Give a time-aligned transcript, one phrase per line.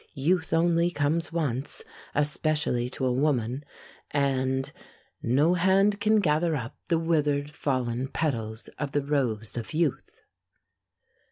[0.15, 1.83] Youth only comes once
[2.15, 3.63] especially to a woman;
[4.09, 4.71] and
[5.21, 10.23] No hand can gather up the withered fallen petals of the Rose of youth.